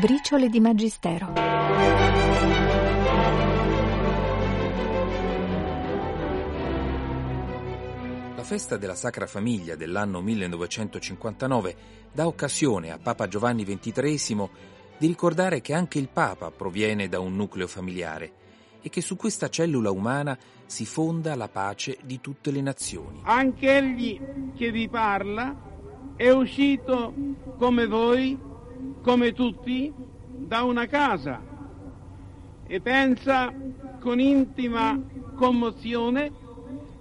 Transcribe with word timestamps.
Briciole 0.00 0.48
di 0.48 0.58
Magistero. 0.58 1.34
La 8.34 8.42
festa 8.42 8.78
della 8.78 8.94
Sacra 8.94 9.26
Famiglia 9.26 9.76
dell'anno 9.76 10.22
1959 10.22 11.76
dà 12.10 12.26
occasione 12.26 12.90
a 12.90 12.98
Papa 12.98 13.28
Giovanni 13.28 13.64
XXIII 13.66 14.48
di 14.96 15.06
ricordare 15.06 15.60
che 15.60 15.74
anche 15.74 15.98
il 15.98 16.08
Papa 16.08 16.50
proviene 16.50 17.10
da 17.10 17.20
un 17.20 17.36
nucleo 17.36 17.66
familiare 17.66 18.32
e 18.80 18.88
che 18.88 19.02
su 19.02 19.14
questa 19.14 19.50
cellula 19.50 19.90
umana 19.90 20.38
si 20.64 20.86
fonda 20.86 21.34
la 21.34 21.48
pace 21.48 21.98
di 22.02 22.18
tutte 22.22 22.50
le 22.50 22.62
nazioni. 22.62 23.20
Anche 23.24 23.76
egli 23.76 24.18
che 24.56 24.70
vi 24.70 24.88
parla 24.88 25.54
è 26.16 26.30
uscito 26.30 27.12
come 27.58 27.86
voi, 27.86 28.50
come 29.02 29.32
tutti, 29.32 29.92
da 30.46 30.62
una 30.62 30.86
casa 30.86 31.40
e 32.64 32.80
pensa 32.80 33.52
con 34.00 34.18
intima 34.18 35.00
commozione 35.34 36.32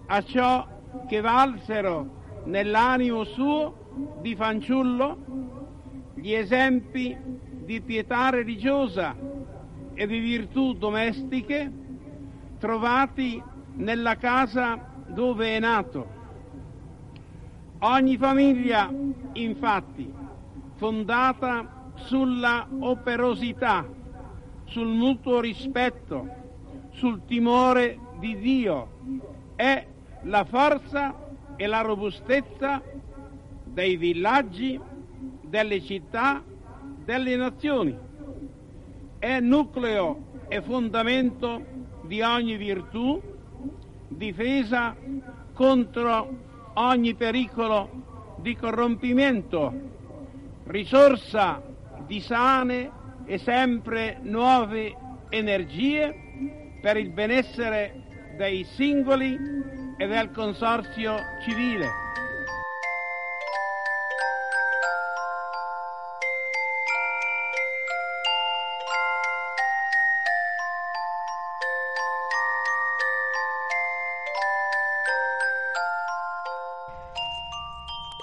a 0.08 0.22
ciò 0.24 0.68
che 1.08 1.22
valsero 1.22 2.20
nell'animo 2.46 3.24
suo 3.24 4.18
di 4.22 4.36
fanciullo 4.36 5.18
gli 6.14 6.34
esempi 6.34 7.18
di 7.64 7.82
pietà 7.82 8.30
religiosa 8.30 9.16
e 9.94 10.08
di 10.08 10.20
virtù 10.20 10.74
domestiche 10.74 11.72
trovati 12.60 13.42
nella 13.74 14.16
casa 14.18 14.80
dove 15.08 15.56
è 15.56 15.60
nato. 15.60 16.20
Ogni 17.80 18.18
famiglia, 18.18 18.94
infatti, 19.34 20.21
fondata 20.82 21.92
sulla 21.94 22.68
operosità, 22.80 23.88
sul 24.64 24.88
mutuo 24.88 25.40
rispetto, 25.40 26.28
sul 26.90 27.24
timore 27.26 28.00
di 28.18 28.36
Dio, 28.40 28.90
è 29.56 29.86
la 30.24 30.44
forza 30.44 31.16
e 31.56 31.68
la 31.68 31.82
robustezza 31.82 32.82
dei 33.64 33.96
villaggi, 33.96 34.80
delle 35.44 35.84
città, 35.84 36.42
delle 37.06 37.36
nazioni. 37.36 37.96
È 39.20 39.40
nucleo 39.40 40.24
e 40.48 40.64
fondamento 40.64 41.64
di 42.06 42.24
ogni 42.24 42.58
virtù, 42.58 43.22
difesa 44.08 44.96
contro 45.54 46.38
ogni 46.74 47.14
pericolo 47.14 48.34
di 48.38 48.56
corrompimento, 48.56 49.91
risorsa 50.66 51.62
di 52.06 52.20
sane 52.20 52.92
e 53.26 53.38
sempre 53.38 54.18
nuove 54.22 54.96
energie 55.30 56.14
per 56.82 56.98
il 56.98 57.12
benessere 57.12 58.34
dei 58.38 58.64
singoli 58.64 59.38
e 59.98 60.08
del 60.08 60.32
consorzio 60.32 61.18
civile. 61.44 61.88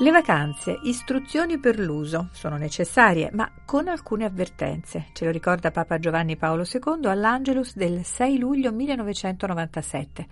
Le 0.01 0.13
vacanze, 0.13 0.79
istruzioni 0.85 1.59
per 1.59 1.81
l'uso, 1.81 2.29
sono 2.31 2.57
necessarie, 2.57 3.31
ma 3.33 3.51
con 3.67 3.89
alcune 3.89 4.25
avvertenze. 4.25 5.07
Ce 5.13 5.25
lo 5.25 5.33
ricorda 5.33 5.73
Papa 5.73 5.99
Giovanni 5.99 6.37
Paolo 6.37 6.63
II 6.63 7.07
all'Angelus 7.07 7.75
del 7.75 8.05
6 8.05 8.39
luglio 8.39 8.71
1997. 8.71 10.27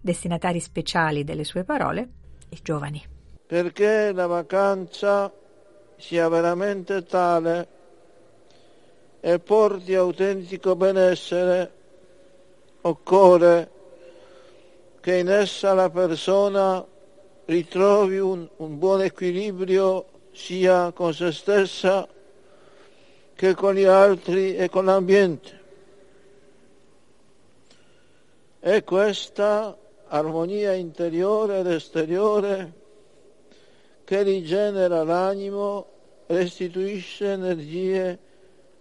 Destinatari 0.00 0.58
speciali 0.58 1.22
delle 1.22 1.44
sue 1.44 1.62
parole, 1.62 2.08
i 2.48 2.58
giovani. 2.60 3.04
Perché 3.46 4.10
la 4.10 4.26
vacanza 4.26 5.32
sia 5.96 6.28
veramente 6.28 7.04
tale 7.04 7.68
e 9.20 9.38
porti 9.38 9.94
autentico 9.94 10.74
benessere, 10.74 11.72
occorre 12.80 13.70
che 14.98 15.18
in 15.18 15.30
essa 15.30 15.72
la 15.72 15.88
persona 15.88 16.84
ritrovi 17.46 18.18
un, 18.18 18.48
un 18.56 18.78
buon 18.78 19.02
equilibrio 19.02 20.06
sia 20.32 20.92
con 20.92 21.12
se 21.12 21.32
stessa 21.32 22.08
che 23.34 23.54
con 23.54 23.74
gli 23.74 23.84
altri 23.84 24.56
e 24.56 24.68
con 24.68 24.84
l'ambiente. 24.84 25.62
È 28.58 28.82
questa 28.82 29.76
armonia 30.06 30.72
interiore 30.72 31.58
ed 31.58 31.66
esteriore 31.66 32.72
che 34.04 34.22
rigenera 34.22 35.02
l'animo, 35.02 35.86
restituisce 36.26 37.32
energie 37.32 38.18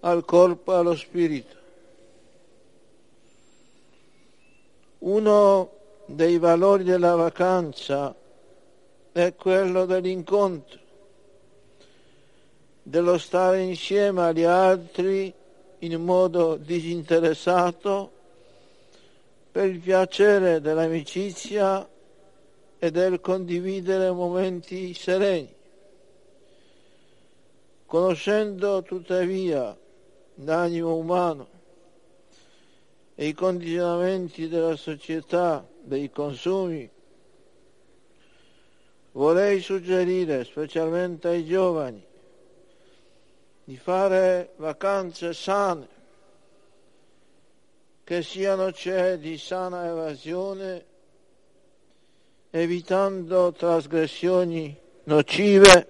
al 0.02 0.24
corpo 0.26 0.74
e 0.74 0.76
allo 0.76 0.96
spirito. 0.96 1.56
Uno 5.00 5.72
dei 6.06 6.38
valori 6.38 6.84
della 6.84 7.16
vacanza 7.16 8.16
è 9.14 9.36
quello 9.36 9.86
dell'incontro, 9.86 10.80
dello 12.82 13.18
stare 13.20 13.62
insieme 13.62 14.24
agli 14.24 14.44
altri 14.44 15.32
in 15.80 16.02
modo 16.02 16.56
disinteressato 16.56 18.12
per 19.52 19.70
il 19.70 19.80
piacere 19.80 20.60
dell'amicizia 20.62 21.88
e 22.80 22.92
del 22.92 23.22
condividere 23.22 24.10
momenti 24.10 24.96
sereni, 24.96 25.54
conoscendo 27.86 28.82
tuttavia 28.82 29.78
l'animo 30.36 30.96
umano 30.96 31.48
e 33.14 33.28
i 33.28 33.34
condizionamenti 33.34 34.48
della 34.48 34.76
società, 34.76 35.66
dei 35.84 36.10
consumi, 36.10 36.90
vorrei 39.14 39.62
suggerire 39.62 40.44
specialmente 40.44 41.30
ai 41.30 41.46
giovani 41.46 42.04
di 43.66 43.78
fare 43.78 44.52
vacanze 44.58 45.34
sane, 45.34 45.88
che 48.04 48.22
siano 48.22 48.74
cioè 48.74 49.18
di 49.18 49.38
sana 49.38 49.88
evasione, 49.88 50.86
evitando 52.50 53.54
trasgressioni 53.54 54.76
nocive 55.06 55.88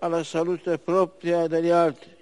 alla 0.00 0.24
salute 0.24 0.78
propria 0.78 1.46
degli 1.46 1.70
altri. 1.70 2.14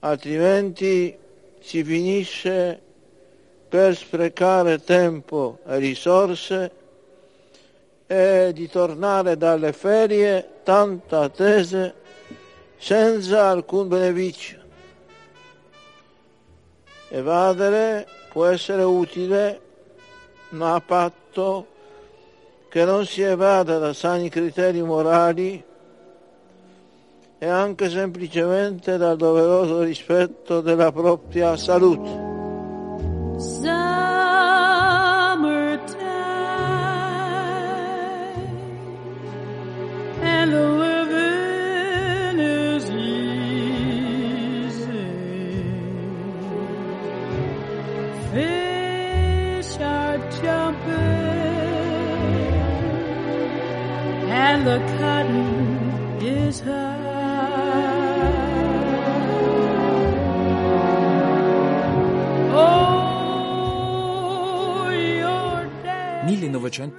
Altrimenti 0.00 1.16
si 1.58 1.82
finisce 1.82 2.80
per 3.68 3.96
sprecare 3.96 4.82
tempo 4.82 5.58
e 5.66 5.78
risorse 5.78 6.81
e 8.12 8.52
di 8.52 8.68
tornare 8.68 9.38
dalle 9.38 9.72
ferie 9.72 10.60
tanto 10.64 11.18
attese 11.18 11.94
senza 12.76 13.48
alcun 13.48 13.88
beneficio. 13.88 14.58
Evadere 17.08 18.06
può 18.30 18.44
essere 18.44 18.82
utile, 18.82 19.60
ma 20.50 20.74
a 20.74 20.80
patto 20.80 21.66
che 22.68 22.84
non 22.84 23.06
si 23.06 23.22
evada 23.22 23.78
da 23.78 23.94
sani 23.94 24.28
criteri 24.28 24.82
morali 24.82 25.64
e 27.38 27.46
anche 27.46 27.88
semplicemente 27.88 28.98
dal 28.98 29.16
doveroso 29.16 29.80
rispetto 29.80 30.60
della 30.60 30.92
propria 30.92 31.56
salute. 31.56 32.30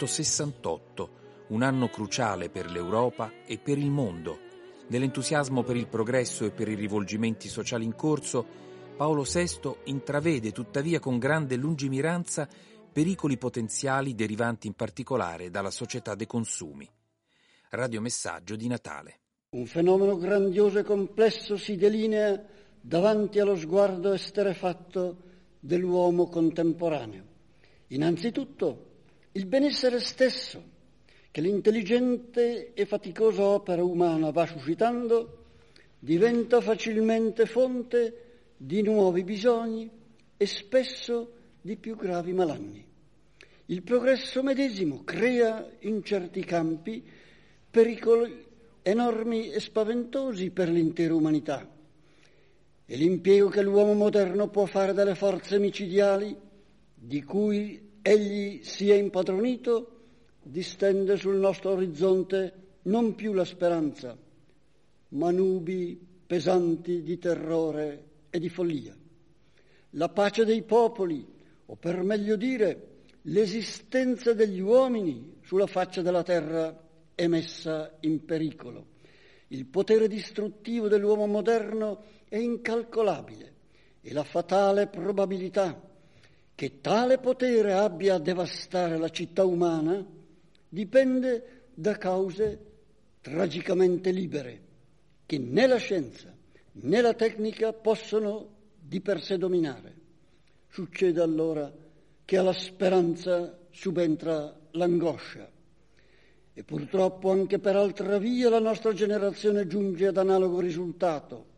1968, 0.03 1.09
un 1.49 1.63
anno 1.63 1.89
cruciale 1.89 2.49
per 2.49 2.69
l'Europa 2.69 3.31
e 3.45 3.57
per 3.57 3.77
il 3.77 3.89
mondo. 3.89 4.39
Nell'entusiasmo 4.87 5.63
per 5.63 5.75
il 5.75 5.87
progresso 5.87 6.45
e 6.45 6.51
per 6.51 6.67
i 6.67 6.75
rivolgimenti 6.75 7.49
sociali 7.49 7.83
in 7.83 7.95
corso, 7.95 8.45
Paolo 8.95 9.23
VI 9.23 9.75
intravede 9.85 10.51
tuttavia 10.51 10.99
con 10.99 11.17
grande 11.17 11.55
lungimiranza 11.55 12.47
pericoli 12.91 13.37
potenziali 13.37 14.13
derivanti 14.13 14.67
in 14.67 14.73
particolare 14.73 15.49
dalla 15.49 15.71
società 15.71 16.15
dei 16.15 16.27
consumi. 16.27 16.87
Radiomessaggio 17.75 18.55
di 18.55 18.67
Natale. 18.67 19.19
Un 19.55 19.65
fenomeno 19.65 20.15
grandioso 20.15 20.77
e 20.77 20.83
complesso 20.83 21.57
si 21.57 21.75
delinea 21.75 22.39
davanti 22.79 23.39
allo 23.39 23.55
sguardo 23.55 24.13
esterefatto 24.13 25.17
dell'uomo 25.59 26.27
contemporaneo. 26.27 27.23
Innanzitutto 27.87 28.91
il 29.31 29.47
benessere 29.47 29.99
stesso 30.01 30.63
che 31.31 31.41
l'intelligente 31.41 32.73
e 32.73 32.85
faticosa 32.85 33.43
opera 33.43 33.83
umana 33.83 34.29
va 34.29 34.45
suscitando 34.45 35.45
diventa 35.97 36.61
facilmente 36.61 37.47
fonte 37.47 38.51
di 38.55 38.83
nuovi 38.83 39.23
bisogni 39.23 39.89
e 40.37 40.45
spesso 40.45 41.33
di 41.59 41.75
più 41.77 41.95
gravi 41.95 42.33
malanni. 42.33 42.85
Il 43.65 43.81
progresso 43.81 44.43
medesimo 44.43 45.03
crea 45.03 45.67
in 45.79 46.03
certi 46.03 46.43
campi 46.43 47.21
pericoli 47.73 48.45
enormi 48.83 49.49
e 49.49 49.59
spaventosi 49.59 50.51
per 50.51 50.69
l'intera 50.69 51.15
umanità 51.15 51.67
e 52.85 52.95
l'impiego 52.95 53.49
che 53.49 53.63
l'uomo 53.63 53.93
moderno 53.93 54.47
può 54.49 54.67
fare 54.67 54.93
delle 54.93 55.15
forze 55.15 55.57
micidiali 55.57 56.37
di 56.93 57.23
cui 57.23 57.97
egli 58.03 58.61
si 58.61 58.91
è 58.91 58.93
impadronito 58.93 60.01
distende 60.43 61.17
sul 61.17 61.37
nostro 61.37 61.71
orizzonte 61.71 62.53
non 62.83 63.15
più 63.15 63.33
la 63.33 63.43
speranza, 63.43 64.15
ma 65.09 65.31
nubi 65.31 65.99
pesanti 66.27 67.01
di 67.01 67.17
terrore 67.17 68.03
e 68.29 68.37
di 68.37 68.49
follia. 68.49 68.95
La 69.91 70.09
pace 70.09 70.45
dei 70.45 70.61
popoli, 70.61 71.25
o 71.65 71.75
per 71.75 72.03
meglio 72.03 72.35
dire, 72.35 72.89
l'esistenza 73.23 74.33
degli 74.33 74.59
uomini 74.59 75.37
sulla 75.41 75.65
faccia 75.65 76.03
della 76.03 76.21
terra 76.21 76.82
è 77.23 77.27
messa 77.27 77.95
in 78.01 78.25
pericolo. 78.25 78.87
Il 79.47 79.65
potere 79.65 80.07
distruttivo 80.07 80.87
dell'uomo 80.87 81.25
moderno 81.25 82.03
è 82.27 82.37
incalcolabile 82.37 83.53
e 84.01 84.13
la 84.13 84.23
fatale 84.23 84.87
probabilità 84.87 85.79
che 86.55 86.81
tale 86.81 87.17
potere 87.17 87.73
abbia 87.73 88.15
a 88.15 88.19
devastare 88.19 88.97
la 88.97 89.09
città 89.09 89.45
umana 89.45 90.05
dipende 90.67 91.67
da 91.73 91.97
cause 91.97 92.71
tragicamente 93.21 94.11
libere 94.11 94.61
che 95.25 95.37
né 95.37 95.67
la 95.67 95.77
scienza 95.77 96.35
né 96.73 97.01
la 97.01 97.13
tecnica 97.13 97.73
possono 97.73 98.49
di 98.79 98.99
per 99.01 99.21
sé 99.21 99.37
dominare. 99.37 100.01
Succede 100.67 101.21
allora 101.21 101.71
che 102.25 102.37
alla 102.37 102.53
speranza 102.53 103.57
subentra 103.69 104.55
l'angoscia 104.71 105.52
e 106.55 106.63
purtroppo 106.63 107.31
anche 107.31 107.57
per 107.57 107.75
altra 107.75 108.19
via 108.19 108.49
la 108.49 108.59
nostra 108.59 108.93
generazione 108.93 109.65
giunge 109.65 110.07
ad 110.07 110.17
analogo 110.17 110.59
risultato. 110.59 111.51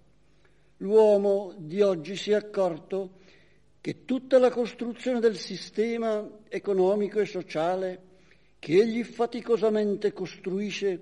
L'uomo 0.77 1.53
di 1.57 1.81
oggi 1.81 2.15
si 2.15 2.31
è 2.31 2.35
accorto 2.35 3.19
che 3.81 4.05
tutta 4.05 4.39
la 4.39 4.49
costruzione 4.49 5.19
del 5.19 5.37
sistema 5.37 6.27
economico 6.47 7.19
e 7.19 7.25
sociale 7.25 8.01
che 8.57 8.79
egli 8.79 9.03
faticosamente 9.03 10.13
costruisce 10.13 11.01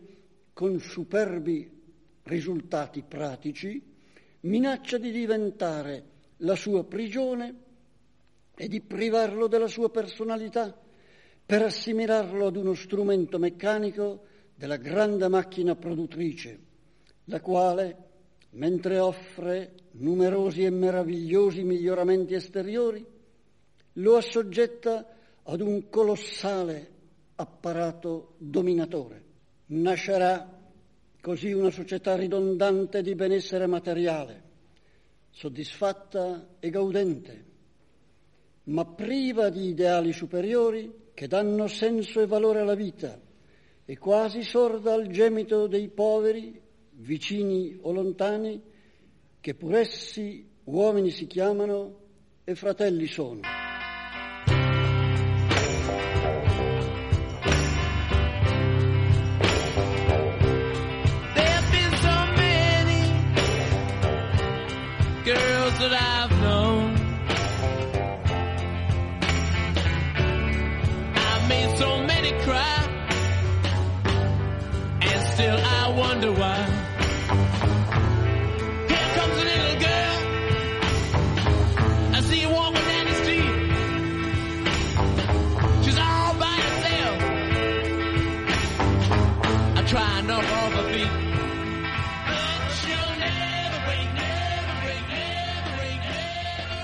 con 0.54 0.80
superbi 0.80 1.70
risultati 2.24 3.04
pratici, 3.04 3.82
minaccia 4.42 4.98
di 4.98 5.12
diventare 5.12 6.04
la 6.38 6.56
sua 6.56 6.84
prigione 6.84 7.62
e 8.56 8.68
di 8.68 8.82
privarlo 8.82 9.48
della 9.48 9.68
sua 9.68 9.90
personalità 9.90 10.83
per 11.46 11.62
assimilarlo 11.62 12.48
ad 12.48 12.56
uno 12.56 12.74
strumento 12.74 13.38
meccanico 13.38 14.26
della 14.56 14.78
grande 14.78 15.28
macchina 15.28 15.76
produttrice, 15.76 16.60
la 17.26 17.42
quale, 17.42 17.98
mentre 18.52 19.00
offre 19.00 19.74
numerosi 19.92 20.64
e 20.64 20.70
meravigliosi 20.70 21.64
miglioramenti 21.64 22.34
esteriori, 22.34 23.06
lo 23.94 24.16
assoggetta 24.16 25.06
ad 25.44 25.62
un 25.62 25.90
colossale 25.90 26.92
apparato 27.36 28.36
dominatore. 28.38 29.22
Nascerà 29.68 30.62
così 31.20 31.52
una 31.52 31.72
società 31.72 32.16
ridondante 32.16 33.02
di 33.02 33.16
benessere 33.16 33.68
materiale, 33.68 34.42
soddisfatta 35.30 36.56
e 36.60 36.70
gaudente, 36.70 37.46
ma 38.66 38.86
priva 38.86 39.50
di 39.50 39.68
ideali 39.68 40.14
superiori 40.14 41.02
che 41.14 41.28
danno 41.28 41.68
senso 41.68 42.22
e 42.22 42.28
valore 42.28 42.62
alla 42.62 42.76
vita 42.76 43.20
e 43.86 43.98
quasi 43.98 44.44
sorda 44.44 44.94
al 44.94 45.08
gemito 45.08 45.68
dei 45.68 45.90
poveri, 45.90 46.60
vicini 46.92 47.78
o 47.82 47.92
lontani, 47.92 48.62
che 49.40 49.56
pur 49.56 49.76
essi 49.76 50.48
uomini 50.66 51.10
si 51.10 51.28
chiamano 51.28 52.00
e 52.44 52.56
fratelli 52.56 53.08
sono. 53.08 53.63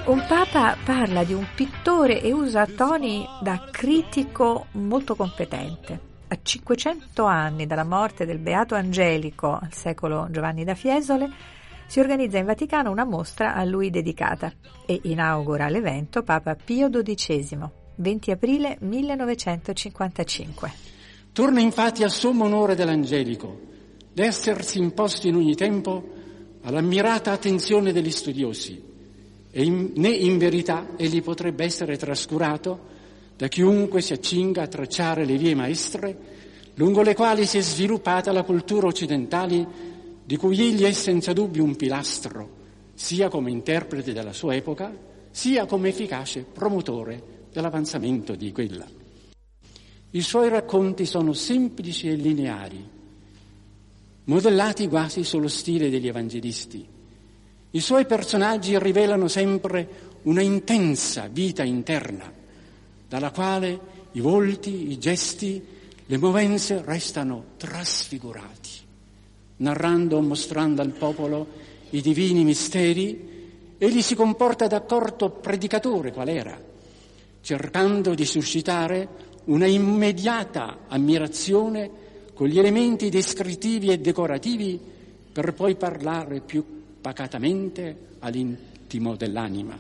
Un 0.06 0.26
papa 0.28 0.76
parla 0.84 1.24
di 1.24 1.34
un 1.34 1.46
pittore 1.54 2.20
e 2.20 2.32
usa 2.32 2.66
toni 2.66 3.28
da 3.42 3.68
critico 3.70 4.66
molto 4.72 5.16
competente. 5.16 6.09
A 6.32 6.38
500 6.40 7.24
anni 7.26 7.66
dalla 7.66 7.84
morte 7.84 8.24
del 8.24 8.38
Beato 8.38 8.76
Angelico 8.76 9.58
al 9.60 9.74
secolo 9.74 10.28
Giovanni 10.30 10.64
da 10.64 10.76
Fiesole, 10.76 11.28
si 11.88 12.00
organizza 12.00 12.38
in 12.38 12.46
Vaticano 12.46 12.92
una 12.92 13.04
mostra 13.04 13.56
a 13.56 13.64
lui 13.64 13.90
dedicata 13.90 14.54
e 14.86 15.00
inaugura 15.06 15.70
l'evento 15.70 16.22
Papa 16.22 16.54
Pio 16.54 16.88
XII, 16.92 17.58
20 17.96 18.30
aprile 18.30 18.78
1955. 18.80 20.72
Torna 21.34 21.62
infatti 21.62 22.04
al 22.04 22.12
sommo 22.12 22.46
onore 22.46 22.76
dell'Angelico 22.76 23.62
l'essersi 24.14 24.78
imposto 24.78 25.28
in 25.28 25.36
ogni 25.36 25.56
tempo 25.56 26.10
all'ammirata 26.62 27.32
attenzione 27.32 27.92
degli 27.92 28.12
studiosi 28.12 28.80
e 29.50 29.64
in, 29.64 29.94
né 29.96 30.10
in 30.10 30.38
verità 30.38 30.90
egli 30.96 31.24
potrebbe 31.24 31.64
essere 31.64 31.98
trascurato 31.98 32.98
da 33.40 33.48
chiunque 33.48 34.02
si 34.02 34.12
accinga 34.12 34.64
a 34.64 34.68
tracciare 34.68 35.24
le 35.24 35.38
vie 35.38 35.56
maestre 35.56 36.18
lungo 36.74 37.02
le 37.02 37.16
quali 37.16 37.46
si 37.46 37.58
è 37.58 37.62
sviluppata 37.62 38.34
la 38.34 38.44
cultura 38.44 38.88
occidentale 38.88 39.66
di 40.26 40.36
cui 40.36 40.60
egli 40.60 40.84
è 40.84 40.92
senza 40.92 41.32
dubbio 41.32 41.64
un 41.64 41.78
pilastro, 41.78 42.50
sia 42.94 43.30
come 43.30 43.50
interprete 43.50 44.12
della 44.12 44.34
sua 44.34 44.56
epoca, 44.56 44.94
sia 45.32 45.66
come 45.66 45.88
efficace 45.88 46.42
promotore 46.42 47.48
dell'avanzamento 47.54 48.36
di 48.36 48.52
quella. 48.52 48.86
I 50.12 50.22
suoi 50.22 50.50
racconti 50.50 51.06
sono 51.06 51.32
semplici 51.32 52.10
e 52.10 52.16
lineari, 52.16 52.86
modellati 54.26 54.90
quasi 54.90 55.24
sullo 55.24 55.48
stile 55.48 55.90
degli 55.90 56.10
evangelisti 56.10 56.98
i 57.72 57.82
suoi 57.82 58.08
personaggi 58.08 58.80
rivelano 58.80 59.28
sempre 59.28 59.88
una 60.24 60.42
intensa 60.42 61.30
vita 61.32 61.62
interna, 61.64 62.32
dalla 63.10 63.32
quale 63.32 63.80
i 64.12 64.20
volti, 64.20 64.92
i 64.92 65.00
gesti, 65.00 65.62
le 66.06 66.18
movenze 66.18 66.84
restano 66.86 67.44
trasfigurati. 67.58 68.70
Narrando 69.58 70.18
o 70.18 70.22
mostrando 70.22 70.84
al 70.84 70.92
popolo 70.92 71.48
i 71.90 72.02
divini 72.02 72.44
misteri, 72.44 73.74
egli 73.80 74.02
si 74.02 74.14
comporta 74.14 74.68
da 74.68 74.82
corto 74.82 75.32
predicatore 75.32 76.12
qual 76.12 76.30
era, 76.30 76.58
cercando 77.42 78.14
di 78.14 78.26
suscitare 78.26 79.08
una 79.46 79.66
immediata 79.66 80.82
ammirazione 80.88 81.90
con 82.36 82.48
gli 82.48 82.60
elementi 82.60 83.10
descrittivi 83.10 83.90
e 83.90 84.00
decorativi 84.00 84.80
per 85.32 85.54
poi 85.54 85.76
parlare 85.76 86.42
più 86.42 86.64
pacatamente 87.02 88.08
all'intimo 88.20 89.16
dell'anima. 89.16 89.78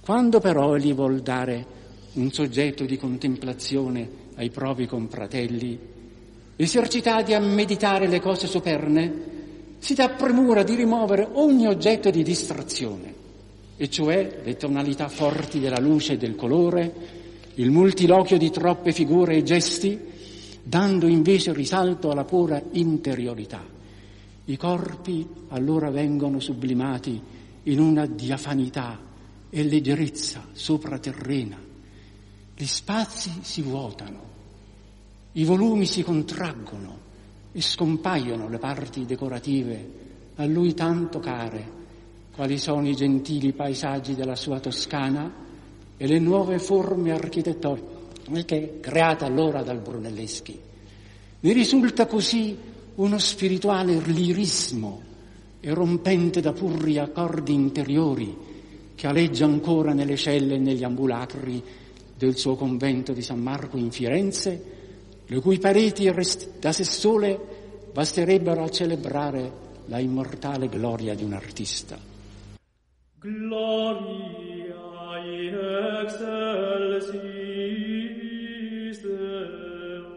Quando 0.00 0.40
però 0.40 0.74
egli 0.76 0.94
vuol 0.94 1.20
dare 1.20 1.80
un 2.14 2.30
soggetto 2.30 2.84
di 2.84 2.96
contemplazione 2.98 4.08
ai 4.34 4.50
propri 4.50 4.86
confratelli, 4.86 5.78
esercitati 6.56 7.32
a 7.32 7.40
meditare 7.40 8.06
le 8.06 8.20
cose 8.20 8.46
superne, 8.46 9.30
si 9.78 9.94
dà 9.94 10.10
premura 10.10 10.62
di 10.62 10.74
rimuovere 10.74 11.26
ogni 11.32 11.66
oggetto 11.66 12.10
di 12.10 12.22
distrazione, 12.22 13.14
e 13.76 13.88
cioè 13.88 14.40
le 14.44 14.56
tonalità 14.56 15.08
forti 15.08 15.58
della 15.58 15.80
luce 15.80 16.12
e 16.12 16.16
del 16.18 16.36
colore, 16.36 16.94
il 17.54 17.70
multiloquio 17.70 18.38
di 18.38 18.50
troppe 18.50 18.92
figure 18.92 19.36
e 19.36 19.42
gesti, 19.42 19.98
dando 20.62 21.06
invece 21.06 21.52
risalto 21.52 22.10
alla 22.10 22.24
pura 22.24 22.62
interiorità. 22.72 23.64
I 24.44 24.56
corpi 24.56 25.26
allora 25.48 25.90
vengono 25.90 26.40
sublimati 26.40 27.20
in 27.64 27.80
una 27.80 28.06
diafanità 28.06 28.98
e 29.50 29.62
leggerezza 29.64 30.46
sopraterrena. 30.52 31.70
Gli 32.62 32.68
spazi 32.68 33.40
si 33.40 33.60
vuotano, 33.60 34.20
i 35.32 35.42
volumi 35.42 35.84
si 35.84 36.04
contraggono 36.04 36.96
e 37.50 37.60
scompaiono 37.60 38.48
le 38.48 38.58
parti 38.58 39.04
decorative 39.04 39.88
a 40.36 40.44
lui 40.44 40.72
tanto 40.72 41.18
care, 41.18 41.68
quali 42.32 42.58
sono 42.58 42.86
i 42.86 42.94
gentili 42.94 43.52
paesaggi 43.52 44.14
della 44.14 44.36
sua 44.36 44.60
Toscana 44.60 45.28
e 45.96 46.06
le 46.06 46.20
nuove 46.20 46.60
forme 46.60 47.10
architettoniche 47.10 48.78
create 48.78 49.24
allora 49.24 49.64
dal 49.64 49.80
Brunelleschi. 49.80 50.56
Ne 51.40 51.52
risulta 51.52 52.06
così 52.06 52.56
uno 52.94 53.18
spirituale 53.18 53.98
lirismo 53.98 55.02
erompente 55.58 56.40
da 56.40 56.52
purri 56.52 56.96
accordi 56.96 57.54
interiori 57.54 58.36
che 58.94 59.06
aleggia 59.08 59.46
ancora 59.46 59.92
nelle 59.92 60.16
celle 60.16 60.54
e 60.54 60.58
negli 60.58 60.84
ambulacri 60.84 61.80
del 62.22 62.36
suo 62.36 62.54
convento 62.54 63.12
di 63.12 63.20
San 63.20 63.40
Marco 63.40 63.76
in 63.76 63.90
Firenze, 63.90 64.62
le 65.26 65.40
cui 65.40 65.58
pareti 65.58 66.08
da 66.60 66.70
sé 66.70 66.84
sole 66.84 67.36
basterebbero 67.92 68.62
a 68.62 68.68
celebrare 68.68 69.50
la 69.86 69.98
immortale 69.98 70.68
gloria 70.68 71.16
di 71.16 71.24
un 71.24 71.32
artista. 71.32 71.98
Gloria 73.18 74.76
in 75.24 75.58
excelsis 76.04 77.10
Deo, 79.02 80.12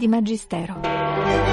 di 0.00 0.08
Magistero. 0.08 1.49